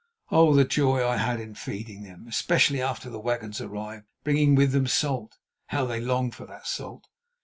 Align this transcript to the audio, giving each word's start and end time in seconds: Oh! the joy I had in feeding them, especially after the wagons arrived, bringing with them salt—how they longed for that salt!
Oh! 0.31 0.55
the 0.55 0.65
joy 0.65 1.07
I 1.07 1.17
had 1.17 1.39
in 1.39 1.53
feeding 1.53 2.01
them, 2.01 2.25
especially 2.27 2.81
after 2.81 3.07
the 3.07 3.19
wagons 3.19 3.61
arrived, 3.61 4.07
bringing 4.23 4.55
with 4.55 4.71
them 4.71 4.87
salt—how 4.87 5.85
they 5.85 6.01
longed 6.01 6.33
for 6.33 6.47
that 6.47 6.65
salt! 6.65 7.05